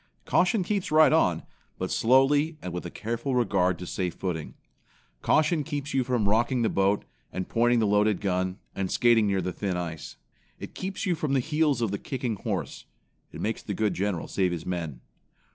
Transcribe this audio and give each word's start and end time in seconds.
Caution 0.25 0.63
keeps 0.63 0.91
right 0.91 1.13
on, 1.13 1.43
but 1.77 1.91
slowly 1.91 2.57
and 2.59 2.73
with 2.73 2.87
a 2.87 2.89
careful 2.89 3.35
regard 3.35 3.77
to 3.77 3.85
safe 3.85 4.15
footing. 4.15 4.55
Caution 5.21 5.63
keeps 5.63 5.93
you 5.93 6.03
from 6.03 6.27
rocking 6.27 6.63
the 6.63 6.69
boat, 6.71 7.05
and 7.31 7.47
pointing 7.47 7.77
the 7.77 7.85
loaded 7.85 8.19
gun, 8.19 8.57
and 8.73 8.89
skating 8.91 9.27
near 9.27 9.41
the 9.43 9.53
thin 9.53 9.77
ice. 9.77 10.15
It 10.59 10.73
keeps 10.73 11.05
you 11.05 11.13
from 11.13 11.33
the 11.33 11.39
heels 11.39 11.83
of 11.83 11.91
the 11.91 11.99
kicking 11.99 12.37
horse. 12.37 12.85
It 13.31 13.41
makes 13.41 13.61
the 13.61 13.75
good 13.75 13.93
general 13.93 14.27
save 14.27 14.51
his 14.51 14.65
men. 14.65 15.01